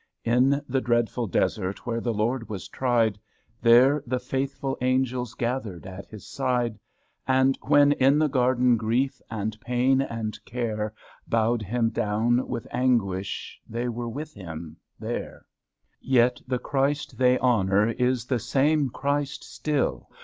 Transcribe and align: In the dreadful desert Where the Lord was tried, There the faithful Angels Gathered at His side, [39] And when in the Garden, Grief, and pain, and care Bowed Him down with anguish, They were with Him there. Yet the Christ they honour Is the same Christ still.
In 0.25 0.59
the 0.67 0.81
dreadful 0.81 1.27
desert 1.27 1.85
Where 1.85 2.01
the 2.01 2.11
Lord 2.11 2.49
was 2.49 2.67
tried, 2.67 3.19
There 3.61 4.01
the 4.07 4.17
faithful 4.17 4.75
Angels 4.81 5.35
Gathered 5.35 5.85
at 5.85 6.07
His 6.07 6.25
side, 6.27 6.79
[39] 7.27 7.27
And 7.37 7.59
when 7.61 7.91
in 7.91 8.17
the 8.17 8.27
Garden, 8.27 8.77
Grief, 8.77 9.21
and 9.29 9.61
pain, 9.61 10.01
and 10.01 10.43
care 10.43 10.91
Bowed 11.27 11.61
Him 11.61 11.89
down 11.91 12.47
with 12.47 12.65
anguish, 12.71 13.61
They 13.69 13.89
were 13.89 14.09
with 14.09 14.33
Him 14.33 14.75
there. 14.99 15.45
Yet 16.01 16.41
the 16.47 16.57
Christ 16.57 17.19
they 17.19 17.37
honour 17.37 17.89
Is 17.91 18.25
the 18.25 18.39
same 18.39 18.89
Christ 18.89 19.43
still. 19.43 20.09